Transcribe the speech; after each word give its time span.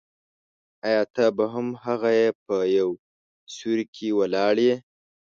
آیا 0.87 1.03
ته 1.13 1.25
به 1.35 1.45
هم 1.53 1.67
هغه 1.85 2.09
یې 2.19 2.29
په 2.45 2.55
یو 2.77 2.89
سیوري 3.53 3.85
کې 3.95 4.07
ولاړ 4.19 4.55
یې. 4.67 4.75